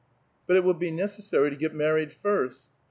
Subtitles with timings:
[0.47, 2.69] "But it will be necessary to get married first."